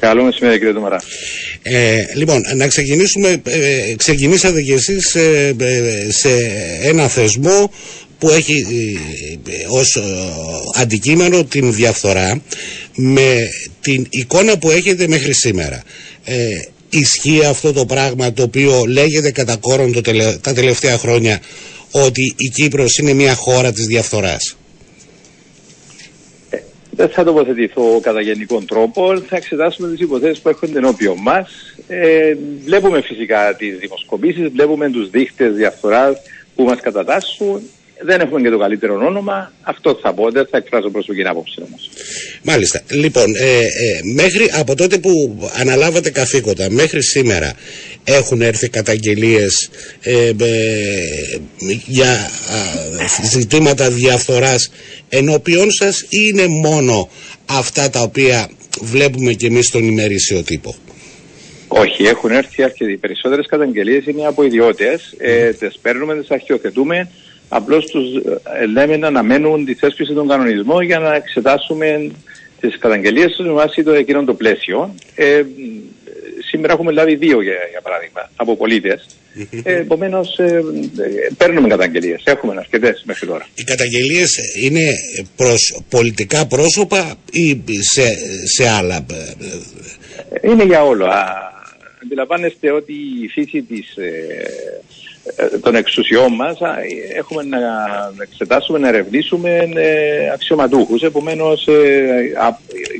[0.00, 1.02] Καλό μεσημέρι κύριε Τωμαρά.
[1.62, 6.28] Ε, λοιπόν, να ξεκινήσουμε, ε, ξεκινήσατε κι εσείς ε, ε, σε
[6.82, 7.72] ένα θεσμό
[8.18, 8.64] που έχει
[9.68, 10.02] ως
[10.74, 12.42] αντικείμενο την διαφθορά
[12.94, 13.48] με
[13.80, 15.82] την εικόνα που έχετε μέχρι σήμερα.
[16.88, 20.00] ισχύει αυτό το πράγμα το οποίο λέγεται κατά κόρον το
[20.40, 21.40] τα τελευταία χρόνια
[21.90, 24.56] ότι η Κύπρος είναι μια χώρα της διαφθοράς;
[26.96, 29.18] Δεν θα τοποθετηθώ κατά γενικό τρόπο.
[29.18, 31.74] Θα εξετάσουμε τις υποθέσεις που έχουν ενώπιον μας.
[31.88, 36.20] Ε, βλέπουμε φυσικά τις δημοσκοπήσεις, βλέπουμε τους δείχτες διαφθοράς
[36.54, 37.62] που μας κατατάσσουν
[38.00, 39.52] δεν έχουμε και το καλύτερο όνομα.
[39.62, 41.90] Αυτό θα πω, δεν θα εκφράσω προσωπική άποψη όμως.
[42.42, 42.80] Μάλιστα.
[42.90, 43.66] Λοιπόν, ε, ε,
[44.14, 45.10] μέχρι από τότε που
[45.60, 47.52] αναλάβατε καθήκοντα μέχρι σήμερα
[48.04, 50.30] έχουν έρθει καταγγελίες ε,
[51.86, 52.30] για
[53.30, 54.70] ζητήματα διαφθοράς
[55.08, 57.08] ενώπιον σας ή είναι μόνο
[57.46, 58.48] αυτά τα οποία
[58.80, 60.74] βλέπουμε και εμείς στον ημερήσιο τύπο;
[61.68, 62.92] Όχι, έχουν έρθει αρκετοί.
[62.92, 65.14] Οι περισσότερες καταγγελίες είναι από ιδιώτες.
[65.18, 67.10] Ε, τις παίρνουμε, τις αρχιοθετούμε
[67.48, 68.14] Απλώς τους
[68.60, 72.10] ε, λέμε να αναμένουν τη θέσπιση των κανονισμών για να εξετάσουμε
[72.60, 74.94] τις καταγγελίες τους με βάση το εκείνο το πλαίσιο.
[75.14, 75.42] Ε,
[76.48, 79.06] σήμερα έχουμε λάβει δύο για, για παράδειγμα από πολίτες.
[79.62, 80.62] Ε, Επομένως, ε,
[81.36, 82.22] παίρνουμε καταγγελίες.
[82.24, 83.46] Έχουμε αρκετές μέχρι τώρα.
[83.54, 84.90] Οι καταγγελίες είναι
[85.36, 88.04] προς πολιτικά πρόσωπα ή σε,
[88.44, 89.06] σε άλλα.
[90.42, 91.06] Είναι για όλο.
[92.02, 94.10] Αντιλαμβάνεστε ότι η φύση της ε,
[95.60, 96.58] των εξουσιών μας
[97.16, 97.58] έχουμε να
[98.22, 102.32] εξετάσουμε, να ερευνήσουμε ε, αξιωματούχους επομένως ε,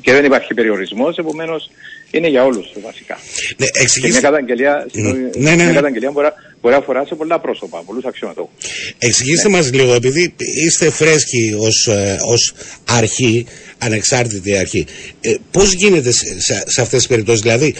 [0.00, 1.70] και δεν υπάρχει περιορισμός επομένως
[2.10, 3.18] είναι για όλους βασικά.
[3.56, 4.00] Ναι, εξηγήστε...
[4.00, 4.90] Και μια καταγγελία, mm.
[5.36, 5.64] ναι, ναι, ναι.
[5.64, 6.28] Μια καταγγελία μπορεί,
[6.64, 8.64] μπορεί να αφορά σε πολλά πρόσωπα, πολλούς αξιωματούχους.
[8.98, 9.56] Εξηγήστε ναι.
[9.56, 10.34] μας λίγο, επειδή
[10.66, 11.88] είστε φρέσκοι ως,
[12.26, 12.52] ως
[12.90, 13.46] αρχή,
[13.78, 14.86] ανεξάρτητη αρχή.
[15.20, 17.74] Ε, πώς γίνεται σε, σε, αυτές τις περιπτώσεις, δηλαδή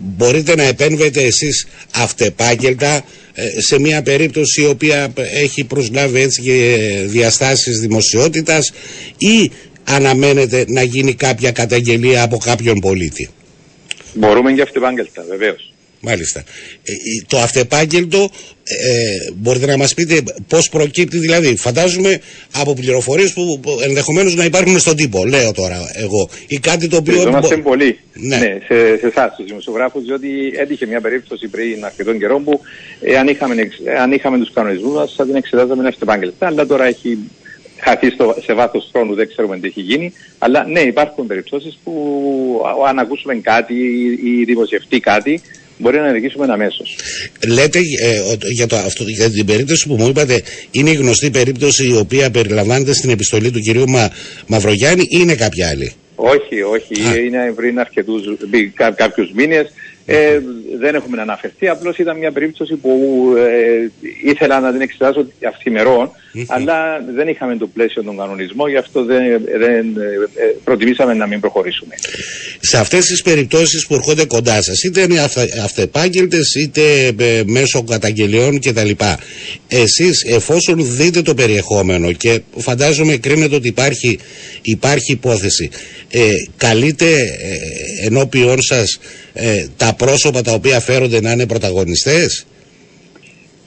[0.00, 3.04] μπορείτε να επέμβετε εσείς αυτεπάγγελτα
[3.34, 8.72] ε, σε μια περίπτωση η οποία έχει προσλάβει έτσι και διαστάσεις δημοσιότητας
[9.18, 9.50] ή
[9.84, 13.28] αναμένεται να γίνει κάποια καταγγελία από κάποιον πολίτη;
[14.14, 15.69] Μπορούμε και αυτεπάγγελτα βεβαίως.
[16.00, 16.40] Μάλιστα.
[16.82, 16.92] Ε,
[17.26, 18.30] το αυτεπάγγελτο
[18.64, 21.56] ε, μπορείτε να μας πείτε πώς προκύπτει δηλαδή.
[21.56, 22.20] Φαντάζομαι
[22.52, 26.28] από πληροφορίες που ενδεχομένως να υπάρχουν στον τύπο, λέω τώρα εγώ.
[26.46, 27.22] Ή κάτι το οποίο...
[27.22, 28.36] Είμαστε πολύ ναι.
[28.36, 28.58] ναι.
[28.66, 32.60] σε, σε εσάς τους δημοσιογράφους, διότι έτυχε μια περίπτωση πριν αρκετών καιρών που
[33.00, 33.54] ε, αν, είχαμε,
[34.00, 37.18] αν είχαμε τους κανονισμούς μας θα την εξετάζαμε αυτεπάγγελτα, αλλά τώρα έχει
[37.80, 40.12] χαθεί στο, σε βάθος χρόνου, δεν ξέρουμε τι έχει γίνει.
[40.38, 41.94] Αλλά ναι, υπάρχουν περιπτώσεις που
[42.88, 43.74] αν ακούσουμε κάτι
[44.24, 45.40] ή δημοσιευτεί κάτι,
[45.80, 46.82] μπορεί να ενεργήσουμε αμέσω.
[47.48, 51.88] Λέτε ε, για, το, αυτό, για την περίπτωση που μου είπατε, είναι η γνωστή περίπτωση
[51.88, 54.10] η οποία περιλαμβάνεται στην επιστολή του κυρίου Μα,
[54.46, 57.24] Μαυρογιάννη ή είναι κάποια άλλη; Όχι, όχι.
[57.26, 58.22] Είναι πριν αρκετούς,
[58.94, 59.72] κάποιους μήνες.
[60.12, 60.40] Ε,
[60.78, 62.90] δεν έχουμε αναφερθεί, απλώς ήταν μια περίπτωση που
[63.36, 66.10] ε, ήθελα να την εξετάσω αυθημερών,
[66.46, 69.20] αλλά δεν είχαμε το πλαίσιο των κανονισμών, γι' αυτό δεν,
[69.58, 71.94] δεν ε, προτιμήσαμε να μην προχωρήσουμε.
[72.60, 75.20] Σε αυτές τις περιπτώσεις που έρχονται κοντά σας, είτε είναι
[75.64, 78.90] αυτεπάγγελτες, είτε ε, μέσω καταγγελιών κτλ.
[79.68, 84.18] Εσείς εφόσον δείτε το περιεχόμενο και φαντάζομαι κρίνετε ότι υπάρχει,
[84.62, 85.70] υπάρχει υπόθεση,
[86.10, 88.98] ε, καλείτε ε, ενώπιον σας
[89.32, 92.46] ε, τα πρόσωπα τα οποία φέρονται να είναι πρωταγωνιστές;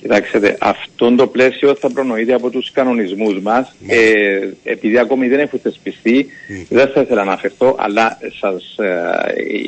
[0.04, 3.76] Κοιτάξτε, αυτό το πλαίσιο θα προνοείται από τους κανονισμούς μας.
[3.80, 3.94] Ναι.
[3.94, 6.28] Ε, επειδή ακόμη δεν έχουν θεσπιστεί,
[6.70, 8.98] δεν θα ήθελα να αναφερθώ, αλλά σας ε,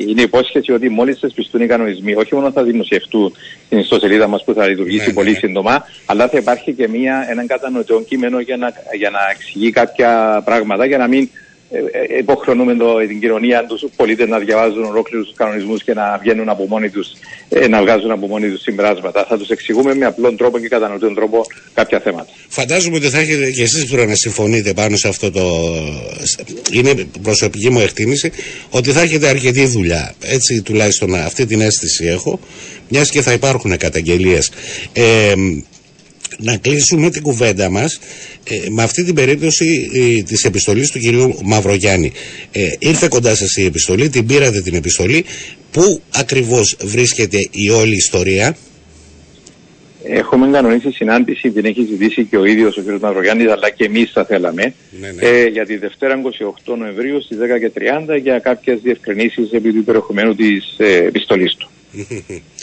[0.08, 3.32] είναι υπόσχεση ότι μόλις θεσπιστούν οι κανονισμοί, όχι μόνο θα δημοσιευτούν
[3.66, 5.38] στην ιστοσελίδα μας που θα λειτουργήσει ναι, πολύ ναι.
[5.38, 10.42] σύντομα, αλλά θα υπάρχει και μια, έναν κατανοητό κείμενο για να, για να εξηγεί κάποια
[10.44, 11.28] πράγματα, για να μην
[11.70, 16.18] ε, ε, υποχρεώνουμε το, την κοινωνία τους πολίτες να διαβάζουν ολόκληρους τους κανονισμούς και να
[16.22, 17.12] βγαίνουν από μόνοι τους,
[17.48, 19.26] ε, να βγάζουν από μόνοι τους συμπράσματα.
[19.28, 22.28] Θα τους εξηγούμε με απλό τρόπο και κατανοητό τρόπο κάποια θέματα.
[22.48, 25.42] Φαντάζομαι ότι θα έχετε και εσείς πρέπει να συμφωνείτε πάνω σε αυτό το.
[26.72, 28.32] Είναι προσωπική μου εκτίμηση
[28.70, 30.14] ότι θα έχετε αρκετή δουλειά.
[30.20, 32.40] Έτσι τουλάχιστον αυτή την αίσθηση έχω,
[32.88, 34.50] μιας και θα υπάρχουν καταγγελίες.
[34.92, 35.32] Ε,
[36.38, 38.00] να κλείσουμε την κουβέντα μας
[38.44, 42.12] ε, με αυτή την περίπτωση ε, της επιστολής του κυρίου Μαυρογιάννη.
[42.52, 45.24] Ε, ήρθε κοντά σας η επιστολή, την πήρατε την επιστολή.
[45.70, 48.56] Πού ακριβώς βρίσκεται η όλη ιστορία;
[50.08, 53.00] Έχουμε κανονίσει συνάντηση, την έχει ζητήσει και ο ίδιος ο κ.
[53.00, 55.26] Μαυρογιάννης, αλλά και εμείς θα θέλαμε, ναι, ναι.
[55.28, 56.20] Ε, για τη Δευτέρα
[56.66, 57.38] 28 Νοεμβρίου στις
[58.08, 61.68] 10.30 για κάποιες διευκρινήσεις επί του περιεχομένου της ε, επιστολής του.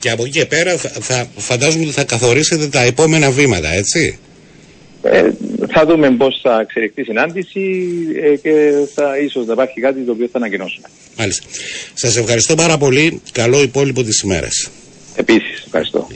[0.00, 4.18] Και από εκεί και πέρα θα, φαντάζομαι ότι θα καθορίσετε τα επόμενα βήματα, έτσι;
[5.02, 5.30] Ε,
[5.72, 7.84] θα δούμε πώς θα εξελιχθεί η συνάντηση
[8.22, 10.86] ε, και θα ίσως να υπάρχει κάτι το οποίο θα ανακοινώσουμε.
[11.16, 11.46] Μάλιστα.
[11.94, 13.20] Σας ευχαριστώ πάρα πολύ.
[13.32, 14.70] Καλό υπόλοιπο της ημέρας.
[15.16, 16.08] Επίσης, ευχαριστώ.